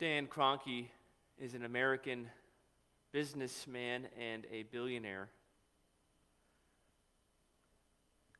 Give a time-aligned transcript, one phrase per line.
[0.00, 0.86] Stan Kroenke
[1.38, 2.26] is an American
[3.12, 5.28] businessman and a billionaire.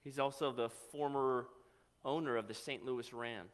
[0.03, 1.49] He's also the former
[2.03, 2.83] owner of the St.
[2.87, 3.53] Louis Rams.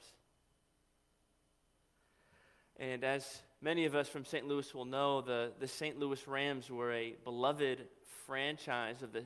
[2.77, 4.47] And as many of us from St.
[4.47, 5.99] Louis will know, the, the St.
[5.99, 7.89] Louis Rams were a beloved
[8.25, 9.25] franchise of the,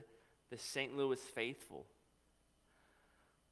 [0.48, 0.96] the St.
[0.96, 1.84] Louis faithful.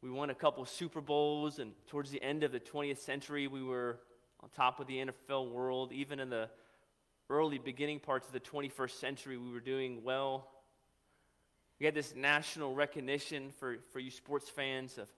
[0.01, 3.63] We won a couple Super Bowls, and towards the end of the 20th century, we
[3.63, 3.99] were
[4.41, 5.93] on top of the NFL world.
[5.93, 6.49] Even in the
[7.31, 10.49] early beginning parts of the 21st century, we were doing well.
[11.79, 15.09] We had this national recognition for, for you sports fans of,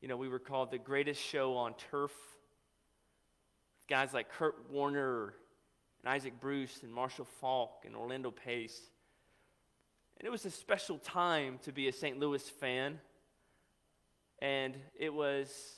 [0.00, 2.12] you know, we were called the greatest show on turf.
[3.88, 5.34] Guys like Kurt Warner
[6.02, 8.80] and Isaac Bruce and Marshall Faulk and Orlando Pace.
[10.18, 12.18] And it was a special time to be a St.
[12.18, 12.98] Louis fan.
[14.40, 15.75] And it was,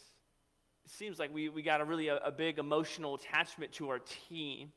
[0.88, 3.98] it seems like we, we got a really a, a big emotional attachment to our
[4.30, 4.72] team.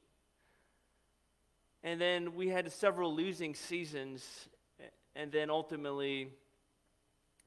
[1.83, 4.49] And then we had several losing seasons,
[5.15, 6.27] and then ultimately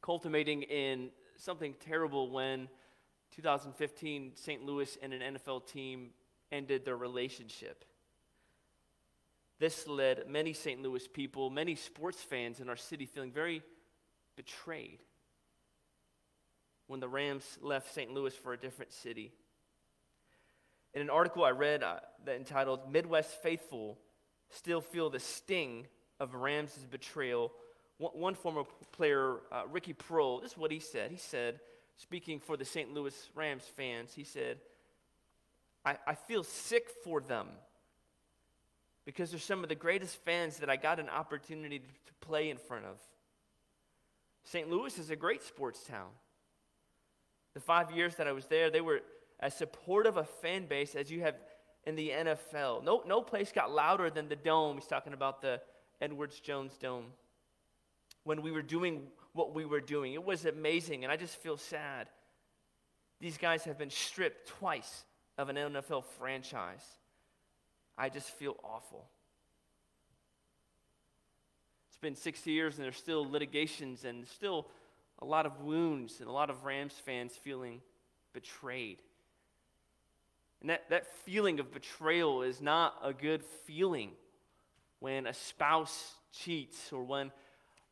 [0.00, 2.70] culminating in something terrible when
[3.36, 4.64] 2015 St.
[4.64, 6.08] Louis and an NFL team
[6.50, 7.84] ended their relationship.
[9.58, 10.80] This led many St.
[10.80, 13.62] Louis people, many sports fans in our city feeling very
[14.36, 15.00] betrayed
[16.86, 18.12] when the Rams left St.
[18.12, 19.32] Louis for a different city.
[20.92, 23.98] In an article I read uh, that entitled Midwest Faithful
[24.50, 25.86] Still Feel the Sting
[26.20, 27.50] of Rams' Betrayal,
[27.98, 31.10] one, former player, uh, Ricky Proehl, this is what he said.
[31.10, 31.60] He said,
[31.96, 32.92] speaking for the St.
[32.92, 34.58] Louis Rams fans, he said,
[35.84, 37.48] I, I feel sick for them
[39.04, 42.56] because they're some of the greatest fans that I got an opportunity to play in
[42.56, 42.96] front of.
[44.44, 44.68] St.
[44.68, 46.08] Louis is a great sports town.
[47.54, 49.00] The five years that I was there, they were
[49.40, 51.34] as supportive a fan base as you have
[51.84, 52.82] in the NFL.
[52.82, 54.76] No, no place got louder than the dome.
[54.76, 55.60] He's talking about the
[56.00, 57.06] Edwards Jones Dome.
[58.24, 59.02] When we were doing
[59.32, 62.08] what we were doing, it was amazing, and I just feel sad.
[63.20, 65.04] These guys have been stripped twice
[65.36, 66.84] of an NFL franchise.
[67.96, 69.06] I just feel awful.
[71.88, 74.66] It's been 60 years, and there's still litigations and still
[75.20, 77.80] a lot of wounds and a lot of Rams fans feeling
[78.32, 78.98] betrayed.
[80.60, 84.12] And that, that feeling of betrayal is not a good feeling
[85.00, 87.30] when a spouse cheats or when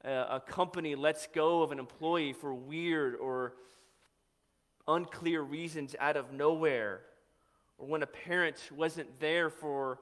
[0.05, 3.55] a, a company lets go of an employee for weird or
[4.89, 7.01] unclear reasons out of nowhere,
[7.79, 9.99] or when a parent wasn't there for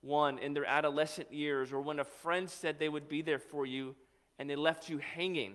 [0.00, 3.64] one in their adolescent years, or when a friend said they would be there for
[3.64, 3.94] you
[4.38, 5.54] and they left you hanging.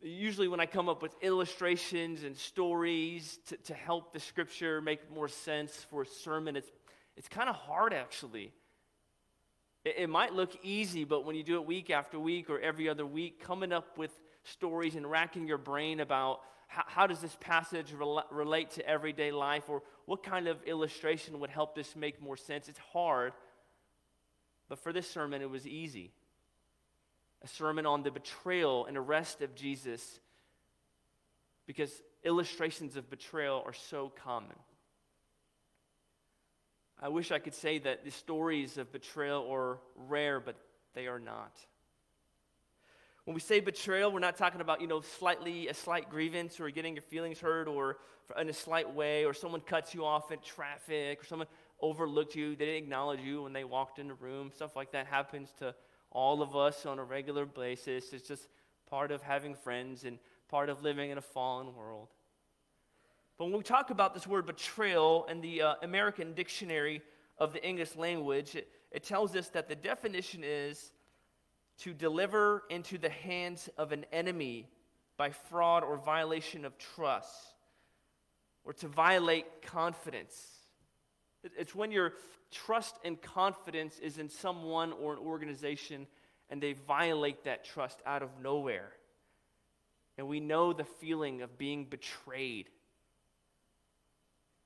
[0.00, 5.12] Usually, when I come up with illustrations and stories to, to help the scripture make
[5.12, 6.70] more sense for a sermon, it's,
[7.16, 8.52] it's kind of hard actually.
[9.84, 12.88] It, it might look easy, but when you do it week after week or every
[12.88, 14.12] other week, coming up with
[14.44, 19.32] stories and racking your brain about how, how does this passage rel- relate to everyday
[19.32, 23.32] life or what kind of illustration would help this make more sense, it's hard.
[24.68, 26.12] But for this sermon, it was easy
[27.42, 30.20] a sermon on the betrayal and arrest of Jesus
[31.66, 31.92] because
[32.24, 34.56] illustrations of betrayal are so common.
[37.00, 40.56] I wish I could say that the stories of betrayal are rare, but
[40.94, 41.52] they are not.
[43.24, 46.70] When we say betrayal, we're not talking about, you know, slightly a slight grievance or
[46.70, 47.98] getting your feelings hurt or
[48.38, 51.48] in a slight way or someone cuts you off in traffic or someone
[51.80, 54.50] overlooked you, they didn't acknowledge you when they walked in the room.
[54.54, 55.74] Stuff like that happens to
[56.10, 58.12] all of us on a regular basis.
[58.12, 58.48] It's just
[58.88, 62.08] part of having friends and part of living in a fallen world.
[63.36, 67.02] But when we talk about this word betrayal in the uh, American Dictionary
[67.38, 70.92] of the English language, it, it tells us that the definition is
[71.78, 74.68] to deliver into the hands of an enemy
[75.16, 77.54] by fraud or violation of trust,
[78.64, 80.57] or to violate confidence.
[81.42, 82.14] It's when your
[82.50, 86.06] trust and confidence is in someone or an organization
[86.50, 88.90] and they violate that trust out of nowhere.
[90.16, 92.68] And we know the feeling of being betrayed.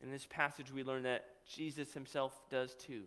[0.03, 3.03] In this passage, we learn that Jesus himself does too.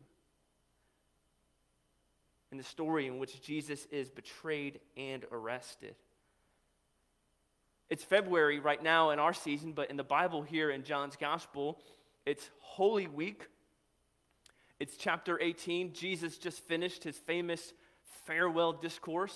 [2.52, 5.96] In the story in which Jesus is betrayed and arrested.
[7.90, 11.80] It's February right now in our season, but in the Bible here in John's Gospel,
[12.26, 13.48] it's Holy Week
[14.80, 15.94] it's chapter 18.
[15.94, 17.74] Jesus just finished his famous
[18.26, 19.36] farewell discourse,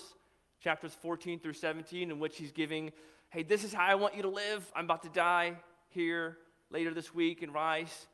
[0.62, 2.92] chapters 14 through 17, in which he's giving,
[3.30, 4.70] hey, this is how I want you to live.
[4.74, 5.56] I'm about to die
[5.88, 6.36] here.
[6.70, 8.06] later this week and rise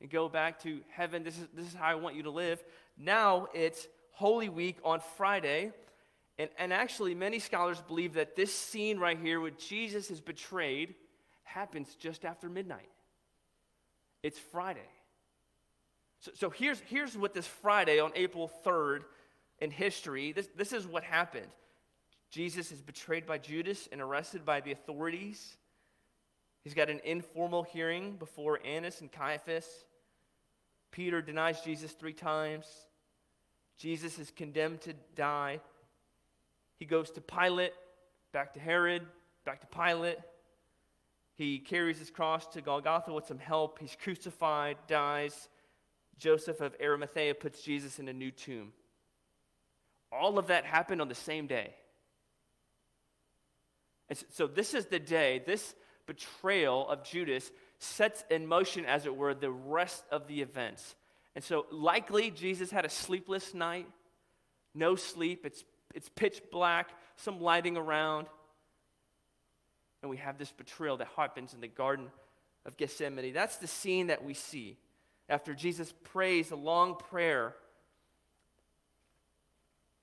[0.00, 1.24] and go back to heaven.
[1.24, 2.62] This is, this is how I want you to live.
[2.96, 5.72] Now it's Holy Week on Friday.
[6.38, 10.94] And, and actually, many scholars believe that this scene right here, where Jesus is betrayed,
[11.44, 12.90] happens just after midnight.
[14.22, 14.88] It's Friday.
[16.24, 19.02] So, so here's, here's what this Friday on April 3rd
[19.58, 21.52] in history, this, this is what happened.
[22.30, 25.58] Jesus is betrayed by Judas and arrested by the authorities.
[26.62, 29.66] He's got an informal hearing before Annas and Caiaphas.
[30.92, 32.64] Peter denies Jesus three times.
[33.76, 35.60] Jesus is condemned to die.
[36.78, 37.74] He goes to Pilate,
[38.32, 39.02] back to Herod,
[39.44, 40.18] back to Pilate.
[41.34, 43.78] He carries his cross to Golgotha with some help.
[43.78, 45.50] He's crucified, dies.
[46.18, 48.72] Joseph of Arimathea puts Jesus in a new tomb.
[50.12, 51.74] All of that happened on the same day.
[54.08, 55.74] And so, this is the day, this
[56.06, 60.94] betrayal of Judas sets in motion, as it were, the rest of the events.
[61.34, 63.88] And so, likely, Jesus had a sleepless night,
[64.74, 65.44] no sleep.
[65.46, 65.64] It's,
[65.94, 68.26] it's pitch black, some lighting around.
[70.02, 72.08] And we have this betrayal that happens in the Garden
[72.66, 73.32] of Gethsemane.
[73.32, 74.76] That's the scene that we see
[75.28, 77.54] after Jesus prays a long prayer.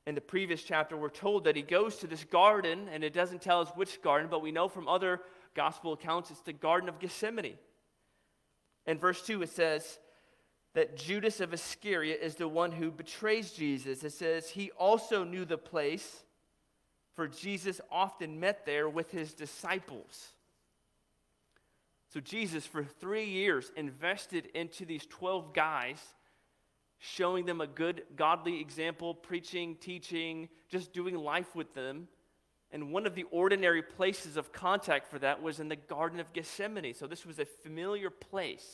[0.07, 3.41] In the previous chapter, we're told that he goes to this garden, and it doesn't
[3.41, 5.21] tell us which garden, but we know from other
[5.53, 7.57] gospel accounts it's the Garden of Gethsemane.
[8.87, 9.99] In verse 2, it says
[10.73, 14.03] that Judas of Iscariot is the one who betrays Jesus.
[14.03, 16.23] It says he also knew the place,
[17.15, 20.29] for Jesus often met there with his disciples.
[22.13, 25.97] So Jesus, for three years, invested into these 12 guys,
[26.99, 32.09] showing them a good, godly example, preaching, teaching, just doing life with them.
[32.71, 36.33] And one of the ordinary places of contact for that was in the Garden of
[36.33, 36.93] Gethsemane.
[36.93, 38.67] So this was a familiar place.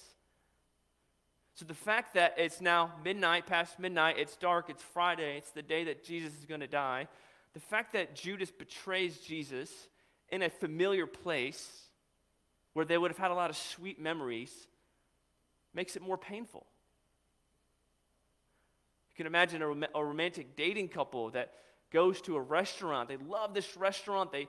[1.54, 5.64] So the fact that it's now midnight, past midnight, it's dark, it's Friday, it's the
[5.64, 7.08] day that Jesus is going to die,
[7.54, 9.72] the fact that Judas betrays Jesus
[10.30, 11.87] in a familiar place
[12.74, 14.52] where they would have had a lot of sweet memories,
[15.74, 16.66] makes it more painful.
[19.12, 21.54] You can imagine a, rom- a romantic dating couple that
[21.92, 23.10] goes to a restaurant.
[23.10, 24.32] They love this restaurant.
[24.32, 24.48] They,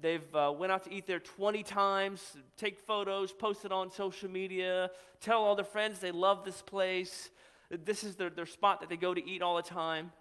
[0.00, 4.30] they've uh, went out to eat there 20 times, take photos, post it on social
[4.30, 4.90] media,
[5.20, 7.30] tell all their friends they love this place.
[7.70, 10.12] This is their, their spot that they go to eat all the time.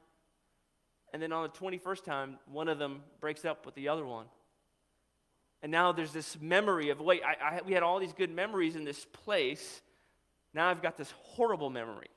[1.14, 4.26] And then on the 21st time, one of them breaks up with the other one.
[5.62, 8.76] And now there's this memory of, wait, I, I, we had all these good memories
[8.76, 9.82] in this place.
[10.54, 12.10] Now I've got this horrible memory.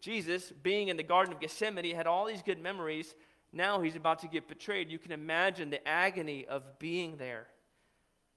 [0.00, 3.14] Jesus, being in the Garden of Gethsemane, had all these good memories.
[3.52, 4.90] Now he's about to get betrayed.
[4.90, 7.46] You can imagine the agony of being there.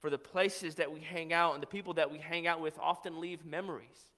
[0.00, 2.76] For the places that we hang out and the people that we hang out with
[2.80, 4.08] often leave memories.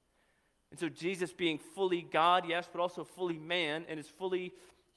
[0.71, 4.55] And so, Jesus, being fully God, yes, but also fully man, in his fully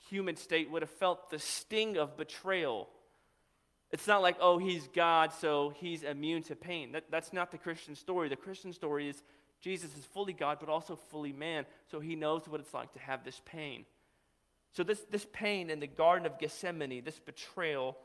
[0.10, 2.88] human state, would have felt the sting of betrayal
[3.98, 6.92] it's not like, oh, he's God, so he's immune to pain.
[6.92, 8.30] That, that's not the Christian story.
[8.30, 9.24] The Christian story is
[9.60, 13.00] Jesus is fully God, but also fully man, so he knows what it's like to
[13.00, 13.86] have this pain.
[14.74, 17.98] So, this, this pain in the Garden of Gethsemane, this betrayal,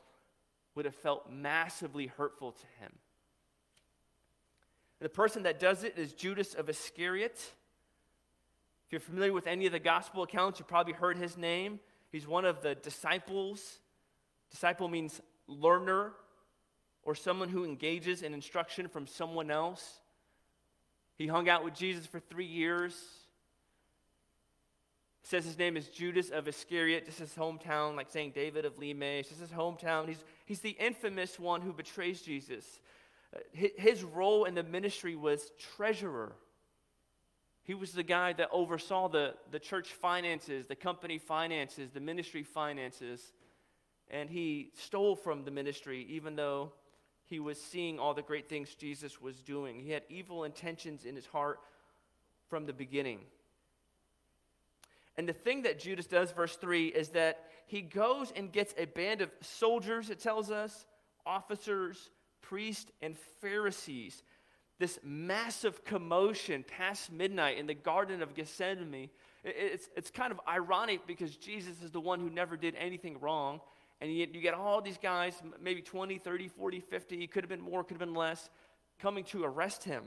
[0.73, 2.91] would have felt massively hurtful to him.
[4.99, 7.35] And the person that does it is Judas of Iscariot.
[7.35, 11.79] If you're familiar with any of the gospel accounts, you've probably heard his name.
[12.11, 13.77] He's one of the disciples.
[14.49, 16.13] Disciple means learner
[17.03, 19.99] or someone who engages in instruction from someone else.
[21.17, 22.93] He hung out with Jesus for three years.
[25.23, 28.77] It says his name is Judas of Iscariot, just his hometown, like saying David of
[28.77, 29.19] Limay.
[29.19, 30.07] It's just his hometown.
[30.07, 32.65] He's, he's the infamous one who betrays Jesus.
[33.35, 36.33] Uh, his role in the ministry was treasurer.
[37.63, 42.43] He was the guy that oversaw the, the church finances, the company finances, the ministry
[42.43, 43.31] finances
[44.09, 46.71] and he stole from the ministry, even though
[47.25, 49.79] he was seeing all the great things Jesus was doing.
[49.79, 51.59] He had evil intentions in his heart
[52.49, 53.19] from the beginning.
[55.17, 58.85] And the thing that Judas does, verse 3, is that he goes and gets a
[58.85, 60.85] band of soldiers, it tells us,
[61.25, 62.09] officers,
[62.41, 64.23] priests, and Pharisees.
[64.79, 69.09] This massive commotion past midnight in the Garden of Gethsemane.
[69.43, 73.61] It's, it's kind of ironic because Jesus is the one who never did anything wrong.
[74.03, 77.61] And you, you get all these guys, maybe 20, 30, 40, 50, could have been
[77.61, 78.49] more, could have been less,
[78.99, 80.03] coming to arrest him.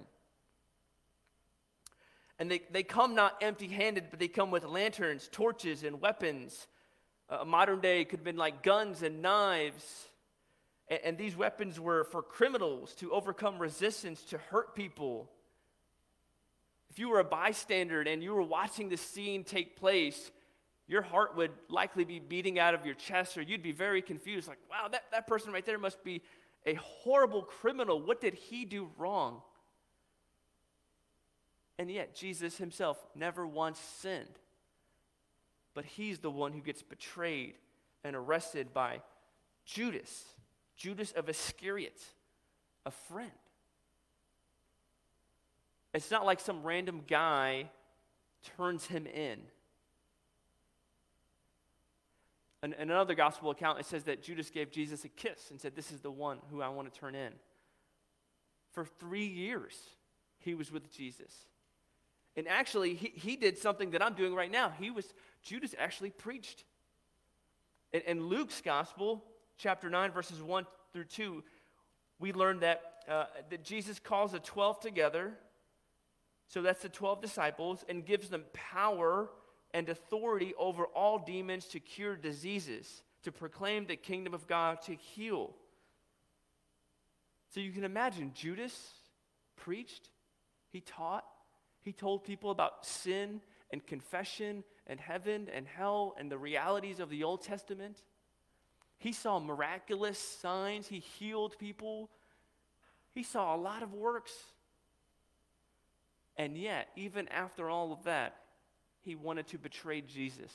[2.38, 6.69] And they, they come not empty handed, but they come with lanterns, torches, and weapons.
[7.31, 10.11] Uh, modern day could have been like guns and knives.
[10.88, 15.31] And, and these weapons were for criminals to overcome resistance, to hurt people.
[16.91, 20.31] If you were a bystander and you were watching the scene take place,
[20.88, 24.47] your heart would likely be beating out of your chest, or you'd be very confused
[24.49, 26.23] like, wow, that, that person right there must be
[26.64, 28.00] a horrible criminal.
[28.00, 29.43] What did he do wrong?
[31.78, 34.38] And yet, Jesus himself never once sinned.
[35.75, 37.55] But he's the one who gets betrayed
[38.02, 39.02] and arrested by
[39.66, 40.25] Judas,
[40.76, 42.00] Judas of Iscariot,
[42.87, 43.31] a friend.
[45.93, 47.71] It's not like some random guy
[48.57, 49.38] turns him in.
[52.75, 55.92] In another gospel account, it says that Judas gave Jesus a kiss and said, This
[55.92, 57.32] is the one who I want to turn in.
[58.73, 59.78] For three years,
[60.40, 61.32] he was with Jesus.
[62.37, 64.73] And actually, he, he did something that I'm doing right now.
[64.80, 66.64] He was, Judas actually preached.
[67.92, 69.25] In, in Luke's gospel,
[69.58, 71.44] chapter 9, verses 1 through 2,
[72.18, 75.35] we learn that, uh, that Jesus calls the 12 together.
[76.49, 79.30] So that's the 12 disciples and gives them power
[79.76, 84.95] and authority over all demons to cure diseases, to proclaim the kingdom of God, to
[84.95, 85.54] heal.
[87.52, 88.95] So you can imagine Judas
[89.54, 90.09] preached,
[90.73, 91.26] he taught,
[91.83, 97.11] he told people about sin and confession and heaven and hell and the realities of
[97.11, 97.99] the Old Testament.
[98.97, 102.09] He saw miraculous signs, he healed people,
[103.12, 104.33] he saw a lot of works.
[106.35, 108.37] And yet, even after all of that,
[109.06, 110.52] he wanted to betray Jesus.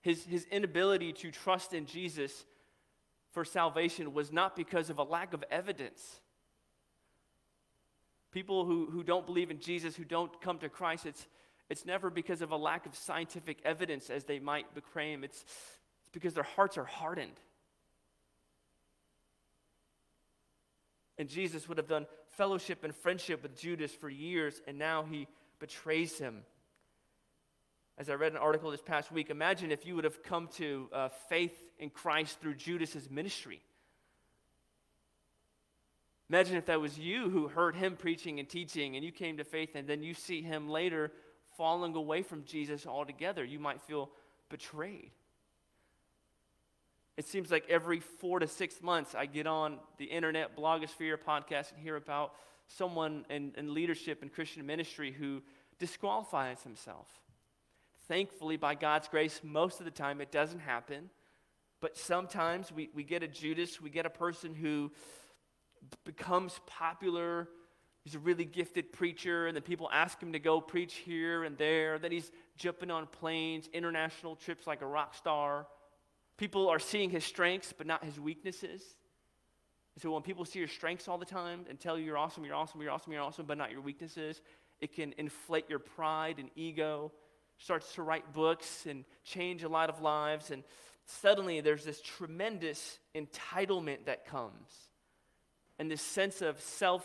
[0.00, 2.46] His, his inability to trust in Jesus
[3.32, 6.20] for salvation was not because of a lack of evidence.
[8.30, 11.26] People who, who don't believe in Jesus, who don't come to Christ, it's,
[11.68, 15.24] it's never because of a lack of scientific evidence, as they might proclaim.
[15.24, 15.44] It's,
[16.00, 17.40] it's because their hearts are hardened.
[21.18, 25.26] And Jesus would have done fellowship and friendship with Judas for years, and now he
[25.58, 26.42] betrays him.
[27.96, 30.88] As I read an article this past week, imagine if you would have come to
[30.92, 33.60] uh, faith in Christ through Judas's ministry.
[36.30, 39.44] Imagine if that was you who heard him preaching and teaching and you came to
[39.44, 41.10] faith and then you see him later
[41.56, 43.44] falling away from Jesus altogether.
[43.44, 44.10] You might feel
[44.50, 45.10] betrayed.
[47.16, 51.72] It seems like every four to six months I get on the internet, blogosphere, podcast,
[51.72, 52.32] and hear about
[52.68, 55.42] someone in, in leadership in Christian ministry who
[55.78, 57.08] disqualifies himself.
[58.06, 61.10] Thankfully, by God's grace, most of the time it doesn't happen.
[61.80, 64.90] But sometimes we, we get a Judas, we get a person who
[66.04, 67.48] becomes popular.
[68.04, 71.58] He's a really gifted preacher, and then people ask him to go preach here and
[71.58, 71.98] there.
[71.98, 75.66] Then he's jumping on planes, international trips like a rock star.
[76.36, 78.82] People are seeing his strengths, but not his weaknesses.
[79.98, 82.44] And so when people see your strengths all the time and tell you you're awesome,
[82.44, 84.40] you're awesome, you're awesome, you're awesome, but not your weaknesses,
[84.80, 87.10] it can inflate your pride and ego.
[87.56, 90.62] Starts to write books and change a lot of lives, and
[91.04, 94.70] suddenly there's this tremendous entitlement that comes,
[95.80, 97.04] and this sense of self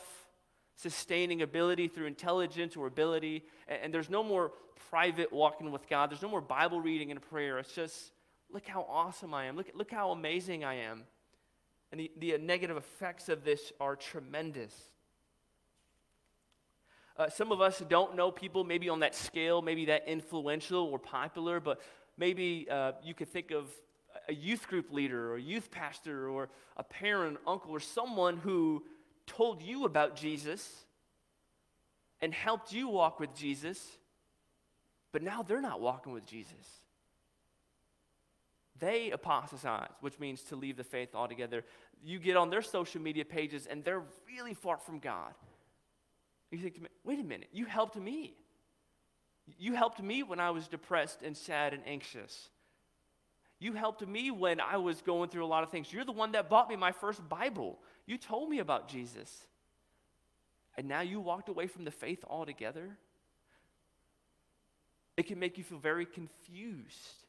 [0.76, 3.44] sustaining ability through intelligence or ability.
[3.68, 4.52] And, and, there's no more
[4.92, 6.12] private walking with God.
[6.12, 7.58] There's no more Bible reading and prayer.
[7.58, 8.12] It's just,
[8.52, 9.58] look how awesome I am.
[9.58, 11.06] Look, look how amazing I am.
[11.94, 14.74] And the, the negative effects of this are tremendous.
[17.16, 20.98] Uh, some of us don't know people maybe on that scale, maybe that influential or
[20.98, 21.80] popular, but
[22.18, 23.68] maybe uh, you could think of
[24.28, 28.84] a youth group leader or a youth pastor or a parent, uncle, or someone who
[29.28, 30.68] told you about Jesus
[32.22, 34.00] and helped you walk with Jesus,
[35.12, 36.83] but now they're not walking with Jesus
[38.84, 41.63] they apostatize, which means to leave the faith altogether.
[42.04, 45.34] You get on their social media pages and they're really far from God.
[46.52, 48.36] You think, wait a minute, you helped me.
[49.58, 52.50] You helped me when I was depressed and sad and anxious.
[53.60, 55.92] You helped me when I was going through a lot of things.
[55.92, 57.80] You're the one that bought me my first Bible.
[58.06, 59.48] You told me about Jesus.
[60.78, 62.98] And now you walked away from the faith altogether.
[65.16, 67.23] It can make you feel very confused.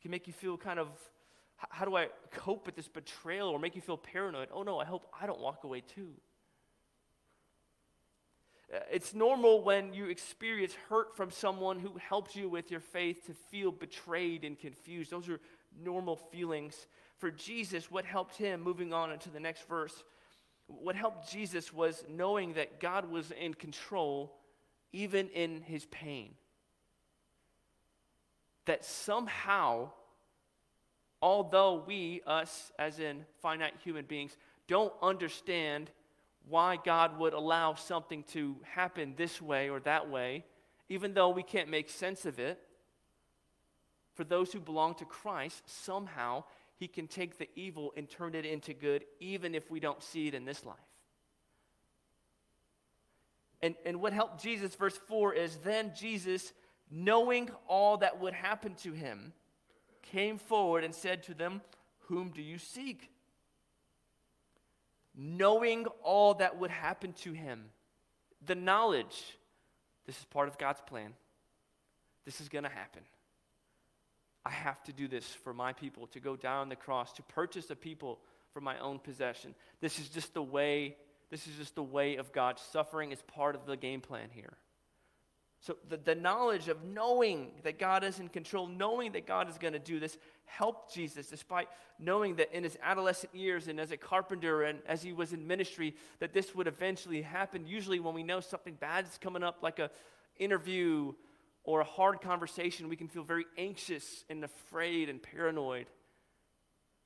[0.00, 0.88] It can make you feel kind of,
[1.56, 4.48] how do I cope with this betrayal or make you feel paranoid?
[4.50, 6.12] Oh no, I hope I don't walk away too.
[8.74, 13.26] Uh, it's normal when you experience hurt from someone who helped you with your faith
[13.26, 15.10] to feel betrayed and confused.
[15.10, 15.40] Those are
[15.78, 16.86] normal feelings.
[17.18, 20.02] For Jesus, what helped him, moving on into the next verse,
[20.66, 24.32] what helped Jesus was knowing that God was in control
[24.92, 26.36] even in his pain
[28.66, 29.90] that somehow
[31.22, 34.36] although we, us as in finite human beings,
[34.66, 35.90] don't understand
[36.48, 40.44] why God would allow something to happen this way or that way,
[40.88, 42.58] even though we can't make sense of it,
[44.14, 46.44] for those who belong to Christ, somehow
[46.76, 50.28] he can take the evil and turn it into good, even if we don't see
[50.28, 50.76] it in this life.
[53.62, 56.54] And, and what helped Jesus, verse 4, is then Jesus,
[56.90, 59.32] knowing all that would happen to him,
[60.02, 61.60] came forward and said to them,
[62.08, 63.10] Whom do you seek?
[65.14, 67.66] Knowing all that would happen to him,
[68.44, 69.38] the knowledge,
[70.06, 71.12] this is part of God's plan.
[72.24, 73.02] This is going to happen.
[74.44, 77.70] I have to do this for my people, to go down the cross, to purchase
[77.70, 78.20] a people
[78.52, 79.54] for my own possession.
[79.80, 80.96] This is just the way,
[81.30, 82.58] this is just the way of God.
[82.58, 84.56] Suffering is part of the game plan here.
[85.60, 89.58] So the, the knowledge of knowing that God is in control, knowing that God is
[89.58, 93.90] going to do this, helped Jesus, despite knowing that in his adolescent years and as
[93.90, 97.66] a carpenter and as he was in ministry, that this would eventually happen.
[97.66, 99.90] Usually when we know something bad is coming up, like a
[100.38, 101.12] interview
[101.62, 105.86] or a hard conversation, we can feel very anxious and afraid and paranoid.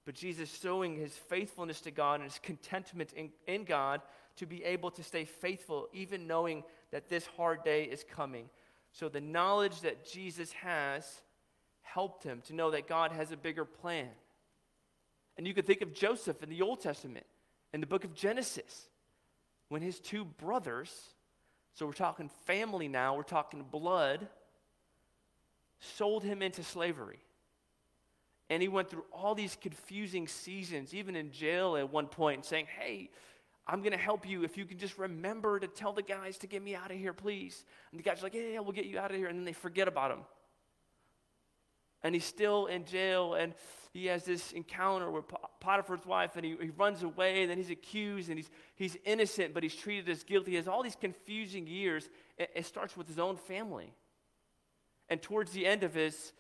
[0.05, 4.01] But Jesus showing his faithfulness to God and his contentment in, in God
[4.37, 6.63] to be able to stay faithful, even knowing
[6.95, 8.49] that this hard day is coming.
[8.93, 11.05] So the knowledge that Jesus has
[11.83, 14.07] helped him to know that God has a bigger plan.
[15.37, 17.27] And you could think of Joseph in the Old Testament,
[17.73, 18.87] in the book of Genesis,
[19.71, 20.95] when his two brothers,
[21.75, 24.29] so we're talking family now, we're talking blood,
[25.81, 27.19] sold him into slavery.
[28.51, 32.67] And he went through all these confusing seasons, even in jail at one point, saying,
[32.79, 33.11] Hey,
[33.67, 36.47] I'm going to help you if you can just remember to tell the guys to
[36.47, 37.65] get me out of here, please.
[37.91, 39.29] And the guys are like, Yeah, yeah, we'll get you out of here.
[39.29, 40.21] And then they forget about him.
[42.03, 43.55] And he's still in jail, and
[43.95, 45.25] he has this encounter with
[45.61, 49.55] Potiphar's wife, and he, he runs away, and then he's accused, and he's, he's innocent,
[49.55, 50.51] but he's treated as guilty.
[50.51, 52.11] He has all these confusing years.
[52.37, 53.95] It, it starts with his own family.
[55.09, 56.35] And towards the end of his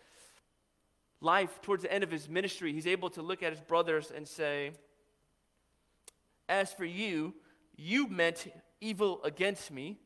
[1.23, 4.29] life, towards the end of his ministry, he's able to look at his brothers and
[4.29, 4.73] say,
[6.49, 7.35] As for you,
[7.77, 8.47] you meant
[8.81, 9.99] evil against me,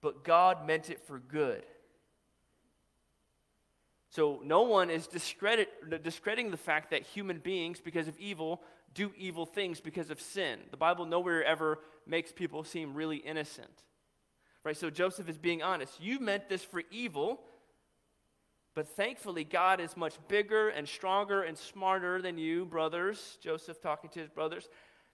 [0.00, 1.64] but God meant it for good.
[4.10, 8.60] So no one is discredit, discrediting the fact that human beings, because of evil,
[8.92, 10.58] do evil things because of sin.
[10.70, 13.84] The Bible nowhere ever makes people seem really innocent.
[14.64, 14.76] Right?
[14.76, 16.00] So Joseph is being honest.
[16.00, 17.40] You meant this for evil,
[18.74, 23.38] but thankfully God is much bigger and stronger and smarter than you, brothers.
[23.40, 24.68] Joseph talking to his brothers,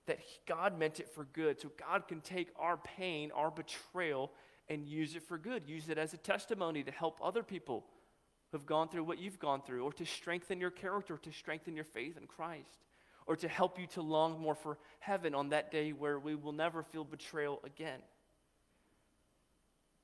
[0.07, 1.61] that God meant it for good.
[1.61, 4.33] So God can take our pain, our betrayal,
[4.69, 5.65] and use it for good.
[5.67, 7.85] Use it as a testimony to help other people
[8.51, 11.75] who have gone through what you've gone through, or to strengthen your character, to strengthen
[11.75, 12.85] your faith in Christ,
[13.27, 16.53] or to help you to long more for heaven on that day where we will
[16.53, 18.01] never feel betrayal again.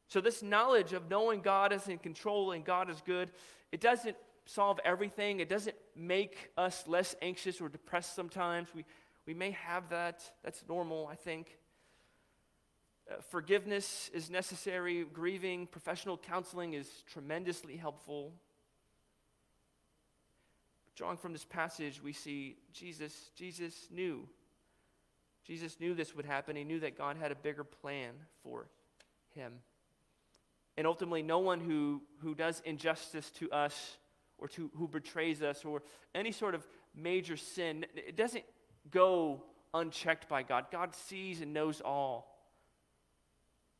[0.08, 3.30] So, this knowledge of knowing God is in control and God is good,
[3.70, 5.40] it doesn't solve everything.
[5.40, 8.68] It doesn't make us less anxious or depressed sometimes.
[8.74, 8.84] We,
[9.26, 10.22] we may have that.
[10.42, 11.58] That's normal, I think.
[13.10, 15.04] Uh, forgiveness is necessary.
[15.04, 18.32] Grieving, professional counseling is tremendously helpful.
[20.94, 24.28] Drawing from this passage, we see Jesus, Jesus knew.
[25.44, 26.54] Jesus knew this would happen.
[26.54, 28.68] He knew that God had a bigger plan for
[29.34, 29.54] him.
[30.76, 33.96] And ultimately, no one who, who does injustice to us
[34.38, 35.82] or to, who betrays us or
[36.14, 38.44] any sort of major sin, it doesn't
[38.90, 39.42] go
[39.74, 40.66] unchecked by God.
[40.70, 42.28] God sees and knows all.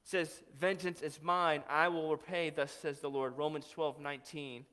[0.04, 3.36] It says, Vengeance is mine, I will repay, thus says the Lord.
[3.36, 4.64] Romans 12, 19.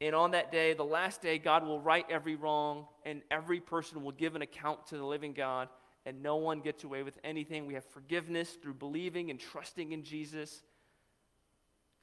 [0.00, 4.04] And on that day, the last day, God will right every wrong, and every person
[4.04, 5.68] will give an account to the living God,
[6.06, 7.66] and no one gets away with anything.
[7.66, 10.62] We have forgiveness through believing and trusting in Jesus.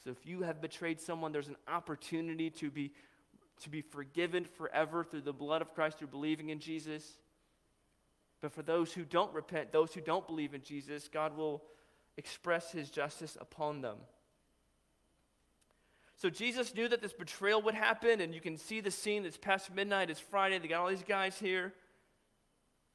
[0.04, 2.92] So if you have betrayed someone, there's an opportunity to be,
[3.62, 7.04] to be forgiven forever through the blood of Christ, through believing in Jesus.
[8.42, 11.64] But for those who don't repent, those who don't believe in Jesus, God will
[12.18, 13.98] express his justice upon them.
[16.18, 19.26] So Jesus knew that this betrayal would happen, and you can see the scene.
[19.26, 21.74] It's past midnight, it's Friday, they got all these guys here.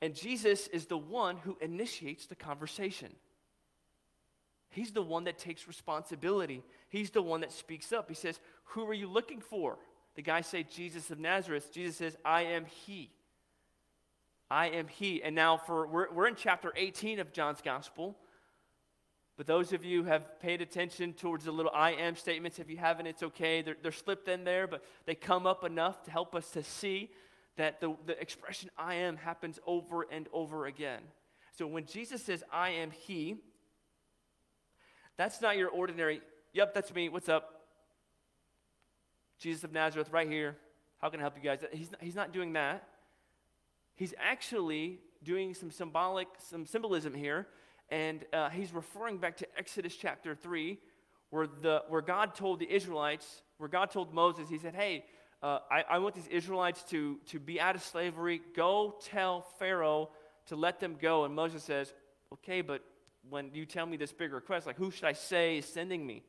[0.02, 3.14] And Jesus is the one who initiates the conversation.
[4.70, 6.62] He's the one that takes responsibility.
[6.88, 8.08] He's the one that speaks up.
[8.08, 9.78] He says, Who are you looking for?
[10.16, 11.72] The guy say, Jesus of Nazareth.
[11.72, 13.10] Jesus says, I am He.
[14.50, 15.22] I am He.
[15.22, 18.16] And now, for we're, we're in chapter 18 of John's Gospel.
[19.36, 22.76] But those of you have paid attention towards the little I am statements, if you
[22.76, 23.62] haven't, it's okay.
[23.62, 27.10] They're, they're slipped in there, but they come up enough to help us to see
[27.56, 31.00] that the, the expression I am happens over and over again.
[31.56, 33.36] So when Jesus says, I am He,
[35.16, 36.20] that's not your ordinary,
[36.52, 37.59] yep, that's me, what's up?
[39.40, 40.56] Jesus of Nazareth, right here.
[40.98, 41.60] How can I help you guys?
[41.72, 42.86] He's not, he's not doing that.
[43.96, 47.48] He's actually doing some symbolic, some symbolism here
[47.90, 50.78] and uh, he's referring back to Exodus chapter 3,
[51.30, 55.04] where, the, where God told the Israelites, where God told Moses, he said, Hey,
[55.42, 58.40] uh, I, I want these Israelites to, to be out of slavery.
[58.54, 60.10] Go tell Pharaoh
[60.46, 61.24] to let them go.
[61.24, 61.92] And Moses says,
[62.32, 62.82] Okay, but
[63.28, 66.22] when you tell me this big request, like who should I say is sending me?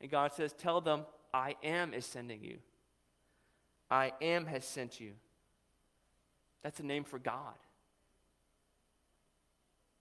[0.00, 2.58] And God says, Tell them, I am is sending you.
[3.90, 5.12] I am has sent you.
[6.62, 7.54] That's a name for God.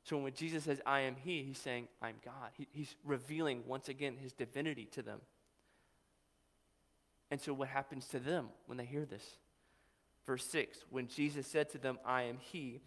[0.03, 2.51] So when Jesus says, I am He, He's saying, I'm God.
[2.57, 5.19] He, he's revealing once again His divinity to them.
[7.31, 9.23] And so what happens to them when they hear this?
[10.25, 12.81] Verse 6 When Jesus said to them, I am He,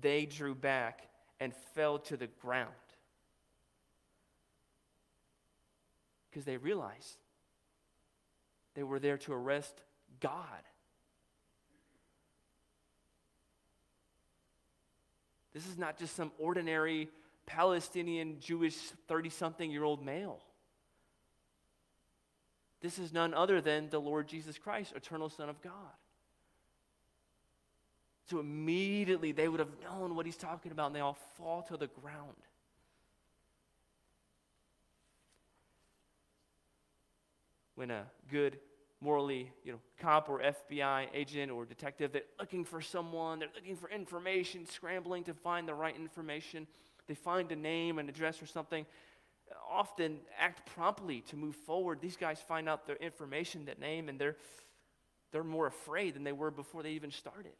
[0.00, 1.08] they drew back
[1.40, 2.70] and fell to the ground.
[6.30, 7.21] Because they realized
[8.74, 9.74] they were there to arrest
[10.20, 10.62] God.
[15.52, 17.08] This is not just some ordinary
[17.44, 18.76] Palestinian Jewish
[19.08, 20.40] 30 something year old male.
[22.80, 25.72] This is none other than the Lord Jesus Christ, eternal Son of God.
[28.28, 31.76] So immediately they would have known what he's talking about, and they all fall to
[31.76, 32.36] the ground.
[37.82, 38.60] When a good
[39.00, 42.12] morally, you know, cop or FBI agent or detective.
[42.12, 46.68] They're looking for someone, they're looking for information, scrambling to find the right information.
[47.08, 48.86] They find a name, an address, or something.
[49.68, 52.00] Often act promptly to move forward.
[52.00, 54.36] These guys find out their information, that name, and they're,
[55.32, 57.56] they're more afraid than they were before they even started.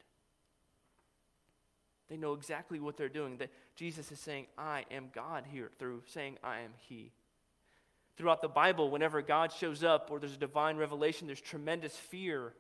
[2.09, 3.39] They know exactly what they're doing.
[3.39, 7.11] That Jesus is saying, I am God here through saying, I am He.
[8.17, 12.55] Throughout the Bible, whenever God shows up or there's a divine revelation, there's tremendous fear.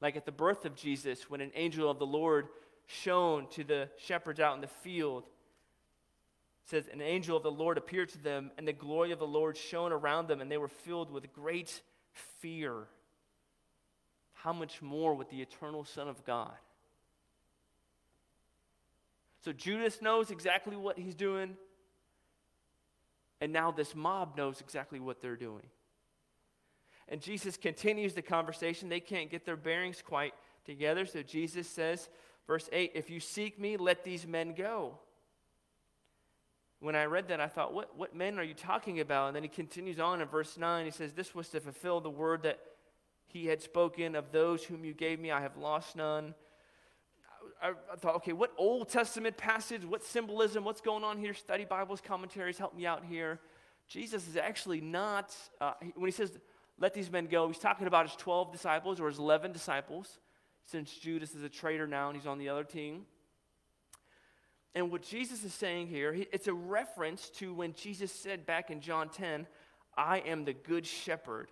[0.00, 2.48] Like at the birth of Jesus, when an angel of the Lord
[2.86, 5.24] shone to the shepherds out in the field.
[5.24, 9.26] It says, An angel of the Lord appeared to them, and the glory of the
[9.26, 11.80] Lord shone around them, and they were filled with great
[12.40, 12.88] fear.
[14.32, 16.52] How much more with the eternal Son of God?
[19.44, 21.56] So Judas knows exactly what he's doing.
[23.40, 25.66] And now this mob knows exactly what they're doing.
[27.08, 28.88] And Jesus continues the conversation.
[28.88, 31.04] They can't get their bearings quite together.
[31.04, 32.08] So Jesus says,
[32.46, 34.98] verse 8, If you seek me, let these men go.
[36.80, 39.28] When I read that, I thought, what, what men are you talking about?
[39.28, 40.84] And then he continues on in verse 9.
[40.84, 42.60] He says, This was to fulfill the word that
[43.26, 46.34] he had spoken of those whom you gave me, I have lost none.
[47.62, 51.34] I, I, thought, okay, what Old Testament passage, what symbolism, what's going on here?
[51.34, 53.40] Study Bibles, commentaries, help me out here.
[53.88, 56.32] Jesus is actually not, uh, when he says,
[56.78, 60.18] let these men go, he's talking about his 12 disciples or his 11 disciples,
[60.64, 63.02] since Judas is a traitor now and he's on the other team.
[64.74, 68.80] And what Jesus is saying here, it's a reference to when Jesus said back in
[68.80, 69.46] John 10,
[69.96, 71.50] I am the good shepherd.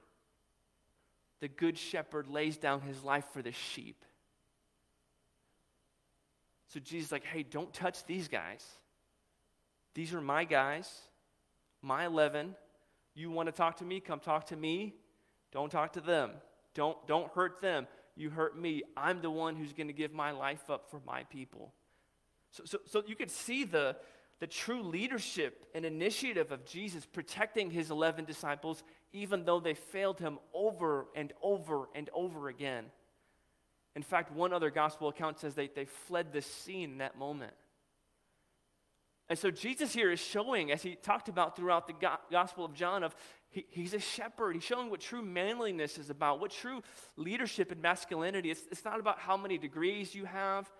[1.40, 4.04] The good shepherd lays down his life for the sheep.
[6.72, 8.64] So Jesus is like, hey, don't touch these guys.
[9.94, 10.90] These are my guys,
[11.82, 12.54] my 11.
[13.14, 14.00] You want to talk to me?
[14.00, 14.94] Come talk to me.
[15.52, 16.30] Don't talk to them.
[16.74, 17.86] Don't, don't hurt them.
[18.16, 18.84] You hurt me.
[18.96, 21.74] I'm the one who's going to give my life up for my people.
[22.52, 23.96] So, so, so you can see the,
[24.40, 28.82] the true leadership and initiative of Jesus protecting his 11 disciples,
[29.12, 32.86] even though they failed him over and over and over again.
[33.94, 37.52] In fact, one other gospel account says they, they fled the scene in that moment.
[39.28, 41.94] And so Jesus here is showing, as he talked about throughout the
[42.30, 43.14] Gospel of John, of
[43.48, 44.54] he, he's a shepherd.
[44.54, 46.82] He's showing what true manliness is about, what true
[47.16, 48.50] leadership and masculinity.
[48.50, 50.70] It's, it's not about how many degrees you have.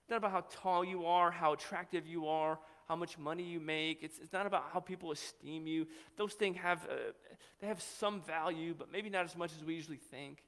[0.00, 3.60] It's not about how tall you are, how attractive you are, how much money you
[3.60, 4.02] make.
[4.02, 5.86] It's, it's not about how people esteem you.
[6.16, 7.12] Those things have, uh,
[7.60, 10.42] they have some value, but maybe not as much as we usually think.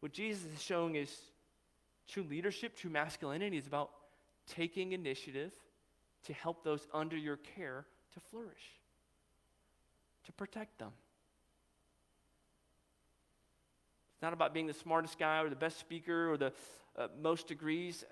[0.00, 1.14] What Jesus is showing is
[2.06, 3.90] true leadership, true masculinity is about
[4.46, 5.52] taking initiative
[6.24, 7.84] to help those under your care
[8.14, 8.78] to flourish,
[10.24, 10.92] to protect them.
[14.14, 16.52] It's not about being the smartest guy or the best speaker or the
[16.96, 18.04] uh, most degrees.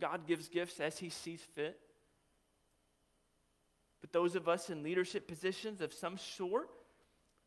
[0.00, 1.80] God gives gifts as He sees fit.
[4.00, 6.68] But those of us in leadership positions of some sort,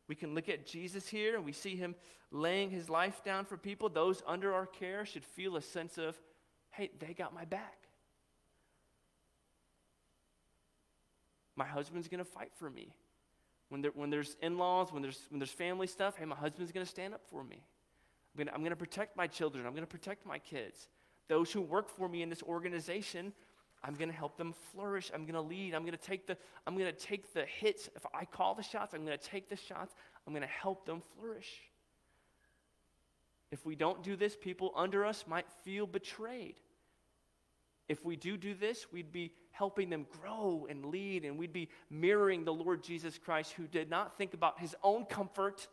[0.08, 1.94] we can look at Jesus here and we see him
[2.30, 3.88] laying his life down for people.
[3.88, 6.20] Those under our care should feel a sense of,
[6.70, 7.78] hey, they got my back.
[11.56, 12.94] My husband's going to fight for me.
[13.68, 16.72] When, there, when there's in laws, when there's, when there's family stuff, hey, my husband's
[16.72, 17.62] going to stand up for me.
[18.38, 19.66] I'm going to protect my children.
[19.66, 20.88] I'm going to protect my kids.
[21.28, 23.32] Those who work for me in this organization,
[23.84, 25.10] I'm going to help them flourish.
[25.12, 25.74] I'm going to lead.
[25.74, 27.88] I'm going to take the I'm going to take the hits.
[27.96, 29.94] If I call the shots, I'm going to take the shots.
[30.26, 31.50] I'm going to help them flourish.
[33.50, 36.54] If we don't do this, people under us might feel betrayed.
[37.88, 41.68] If we do do this, we'd be helping them grow and lead, and we'd be
[41.90, 45.68] mirroring the Lord Jesus Christ, who did not think about his own comfort,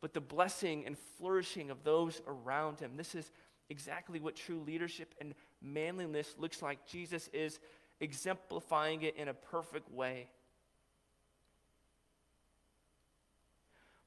[0.00, 2.96] but the blessing and flourishing of those around him.
[2.96, 3.30] This is
[3.68, 6.86] exactly what true leadership and manliness looks like.
[6.86, 7.58] Jesus is
[8.00, 10.28] exemplifying it in a perfect way.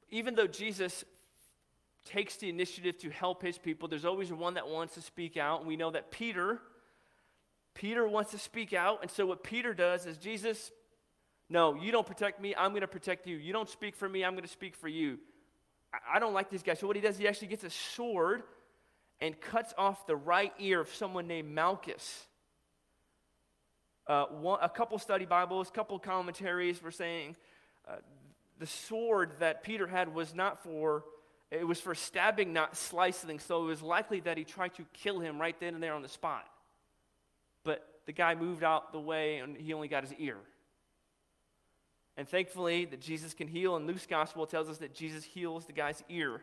[0.10, 1.04] Even though Jesus
[2.06, 5.66] takes the initiative to help his people, there's always one that wants to speak out.
[5.66, 6.60] We know that Peter,
[7.74, 9.00] Peter wants to speak out.
[9.02, 10.72] And so what Peter does is, Jesus,
[11.50, 12.54] no, you don't protect me.
[12.56, 13.38] I'm going to protect you.
[13.38, 14.24] You don't speak for me.
[14.24, 15.18] I'm going to speak for you.
[15.94, 16.80] I, I don't like these guys.
[16.80, 18.44] So what he does, he actually gets a sword
[19.22, 22.26] and cuts off the right ear of someone named Malchus.
[24.08, 27.36] Uh, one, a couple study Bibles, a couple commentaries were saying
[27.88, 27.96] uh,
[28.60, 31.04] the sword that Peter had was not for
[31.52, 33.40] it was for stabbing, not slicing.
[33.40, 36.02] So it was likely that he tried to kill him right then and there on
[36.02, 36.46] the spot.
[37.64, 40.38] But the guy moved out the way and he only got his ear.
[42.18, 45.74] And thankfully, that Jesus can heal, and Luke's gospel tells us that Jesus heals the
[45.74, 46.42] guy's ear.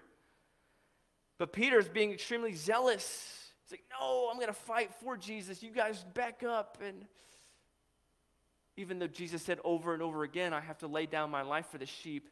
[1.39, 3.51] But Peter's being extremely zealous.
[3.65, 5.63] He's like, No, I'm going to fight for Jesus.
[5.63, 6.79] You guys back up.
[6.85, 7.07] And
[8.77, 11.67] even though Jesus said over and over again, I have to lay down my life
[11.71, 12.29] for the sheep,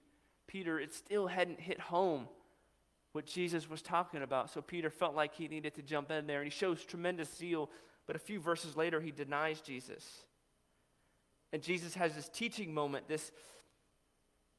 [0.47, 2.29] Peter, it still hadn't hit home
[3.13, 4.51] what Jesus was talking about.
[4.51, 7.71] So Peter felt like he needed to jump in there, and he shows tremendous zeal.
[8.07, 10.25] But a few verses later, he denies Jesus.
[11.53, 13.33] And Jesus has this teaching moment, this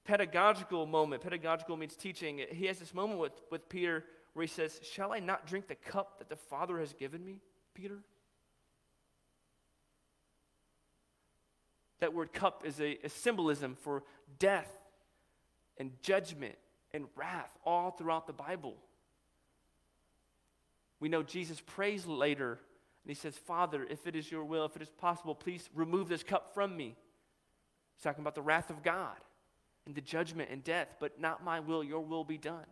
[0.06, 1.22] pedagogical moment.
[1.22, 2.42] Pedagogical means teaching.
[2.52, 5.76] He has this moment with, with Peter where he says, Shall I not drink the
[5.76, 7.42] cup that the Father has given me,
[7.74, 8.00] Peter?
[12.00, 14.04] That word cup is a, a symbolism for
[14.40, 14.72] death
[15.78, 16.56] and judgment
[16.94, 18.76] and wrath all throughout the Bible.
[21.00, 22.60] We know Jesus prays later,
[23.04, 26.10] and he says, Father, if it is your will, if it is possible, please remove
[26.10, 26.96] this cup from me.
[27.96, 29.18] He's talking about the wrath of God
[29.86, 32.66] and the judgment and death, but not my will, your will be done.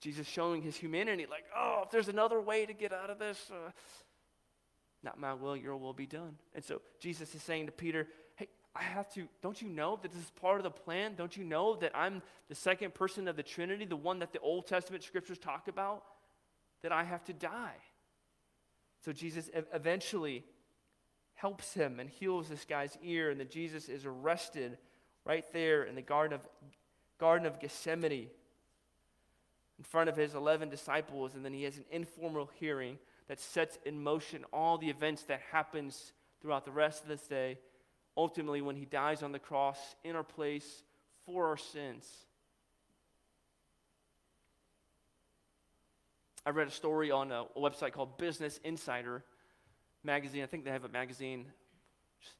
[0.00, 3.50] Jesus showing his humanity, like, oh, if there's another way to get out of this,
[3.50, 3.70] uh,
[5.02, 6.36] not my will, your will be done.
[6.54, 10.10] And so Jesus is saying to Peter, hey, I have to, don't you know that
[10.10, 11.14] this is part of the plan?
[11.16, 14.40] Don't you know that I'm the second person of the Trinity, the one that the
[14.40, 16.02] Old Testament scriptures talk about?
[16.82, 17.76] That I have to die.
[19.04, 20.44] So Jesus eventually
[21.34, 24.78] helps him and heals this guy's ear, and then Jesus is arrested
[25.24, 26.46] right there in the Garden of,
[27.18, 28.28] Garden of Gethsemane
[29.80, 33.78] in front of his 11 disciples, and then he has an informal hearing that sets
[33.86, 36.12] in motion all the events that happens
[36.42, 37.58] throughout the rest of this day
[38.14, 40.82] ultimately when he dies on the cross in our place
[41.24, 42.06] for our sins.
[46.44, 49.24] I read a story on a, a website called Business Insider
[50.04, 50.42] magazine.
[50.42, 51.46] I think they have a magazine.
[52.20, 52.34] Just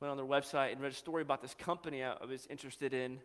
[0.00, 3.20] went on their website and read a story about this company I was interested in.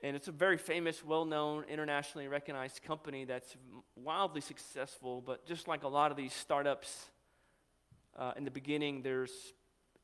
[0.00, 3.56] And it's a very famous, well known, internationally recognized company that's
[3.96, 5.20] wildly successful.
[5.20, 7.10] But just like a lot of these startups,
[8.16, 9.32] uh, in the beginning, there's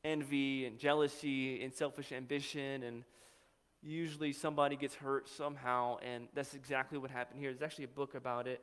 [0.05, 3.05] envy and jealousy and selfish ambition, and
[3.83, 7.51] usually somebody gets hurt somehow, and that's exactly what happened here.
[7.53, 8.61] There's actually a book about it.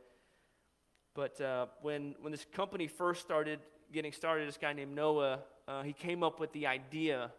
[1.14, 3.60] But uh, when, when this company first started
[3.92, 7.32] getting started, this guy named Noah, uh, he came up with the idea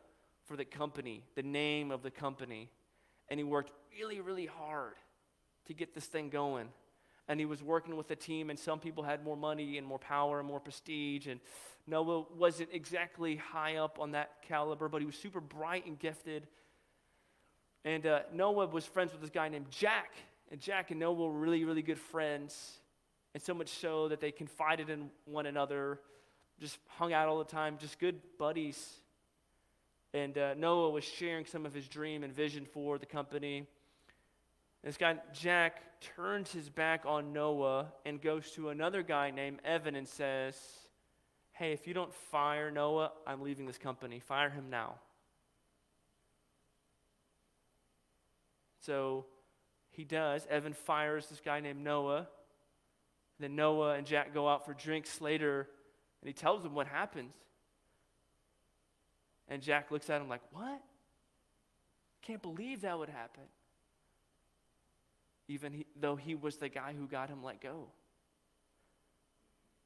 [0.44, 2.70] for the company, the name of the company,
[3.28, 4.94] and he worked really, really hard
[5.66, 6.68] to get this thing going
[7.28, 9.98] and he was working with a team, and some people had more money and more
[9.98, 11.26] power and more prestige.
[11.28, 11.40] And
[11.86, 16.46] Noah wasn't exactly high up on that caliber, but he was super bright and gifted.
[17.84, 20.12] And uh, Noah was friends with this guy named Jack.
[20.50, 22.80] And Jack and Noah were really, really good friends.
[23.34, 26.00] And so much so that they confided in one another,
[26.60, 28.96] just hung out all the time, just good buddies.
[30.12, 33.66] And uh, Noah was sharing some of his dream and vision for the company.
[34.82, 35.82] This guy, Jack,
[36.16, 40.56] turns his back on Noah and goes to another guy named Evan and says,
[41.52, 44.18] hey, if you don't fire Noah, I'm leaving this company.
[44.18, 44.94] Fire him now.
[48.80, 49.26] So
[49.90, 50.46] he does.
[50.50, 52.26] Evan fires this guy named Noah.
[53.38, 55.68] Then Noah and Jack go out for drinks later,
[56.20, 57.32] and he tells them what happens.
[59.48, 60.82] And Jack looks at him like, What?
[62.22, 63.44] Can't believe that would happen.
[65.48, 67.88] Even he, though he was the guy who got him let go.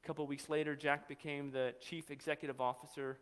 [0.03, 3.17] A couple weeks later, Jack became the chief executive officer.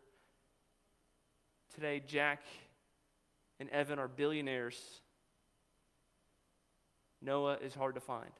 [1.73, 2.43] Today, Jack
[3.59, 4.79] and Evan are billionaires.
[7.21, 8.31] Noah is hard to find.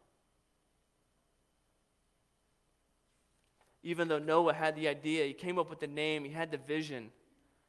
[3.82, 6.58] Even though Noah had the idea, he came up with the name, he had the
[6.58, 7.12] vision,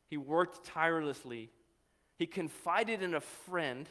[0.08, 1.50] he worked tirelessly,
[2.16, 3.88] he confided in a friend,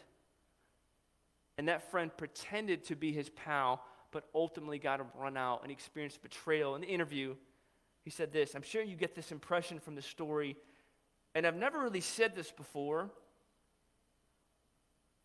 [1.58, 5.72] and that friend pretended to be his pal, but ultimately got him run out and
[5.72, 6.76] experienced betrayal.
[6.76, 7.36] In the interview,
[8.04, 10.56] he said this I'm sure you get this impression from the story,
[11.34, 13.10] and I've never really said this before.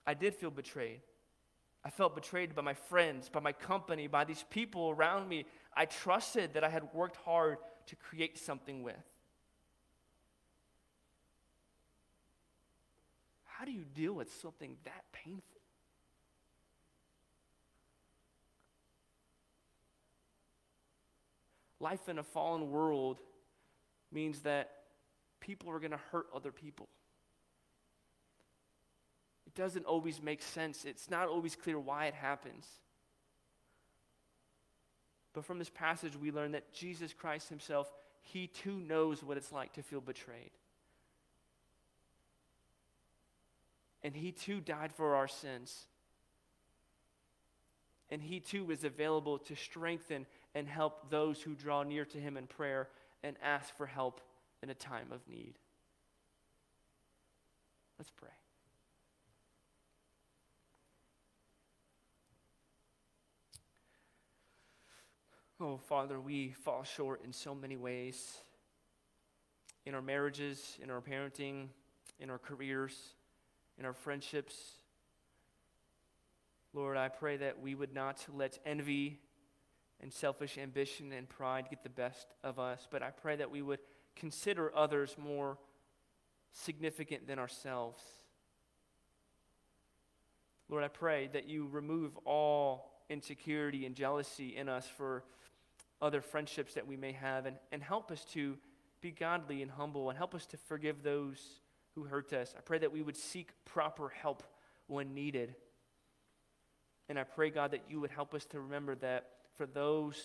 [0.06, 1.00] I did feel betrayed.
[1.84, 5.86] I felt betrayed by my friends, by my company, by these people around me I
[5.86, 8.96] trusted that I had worked hard to create something with.
[13.44, 15.59] How do you deal with something that painful?
[21.80, 23.18] Life in a fallen world
[24.12, 24.70] means that
[25.40, 26.88] people are going to hurt other people.
[29.46, 30.84] It doesn't always make sense.
[30.84, 32.66] It's not always clear why it happens.
[35.32, 37.90] But from this passage, we learn that Jesus Christ himself,
[38.22, 40.50] he too knows what it's like to feel betrayed.
[44.02, 45.86] And he too died for our sins.
[48.10, 52.36] And he too is available to strengthen and help those who draw near to him
[52.36, 52.88] in prayer
[53.22, 54.20] and ask for help
[54.62, 55.54] in a time of need.
[57.98, 58.28] Let's pray.
[65.62, 68.38] Oh, Father, we fall short in so many ways
[69.84, 71.66] in our marriages, in our parenting,
[72.18, 72.96] in our careers,
[73.78, 74.54] in our friendships.
[76.72, 79.18] Lord, I pray that we would not let envy
[80.02, 83.62] and selfish ambition and pride get the best of us, but I pray that we
[83.62, 83.80] would
[84.16, 85.58] consider others more
[86.52, 88.02] significant than ourselves.
[90.68, 95.24] Lord, I pray that you remove all insecurity and jealousy in us for
[96.00, 98.56] other friendships that we may have, and, and help us to
[99.00, 101.60] be godly and humble, and help us to forgive those
[101.94, 102.54] who hurt us.
[102.56, 104.42] I pray that we would seek proper help
[104.86, 105.54] when needed.
[107.08, 109.28] And I pray, God, that you would help us to remember that
[109.60, 110.16] for those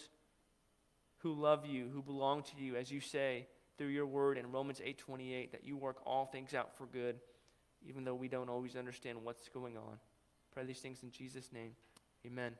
[1.17, 3.45] who love you, who belong to you, as you say
[3.77, 7.19] through your word in Romans 8:28, that you work all things out for good,
[7.81, 9.99] even though we don't always understand what's going on.
[10.51, 11.75] Pray these things in Jesus' name.
[12.25, 12.57] Amen.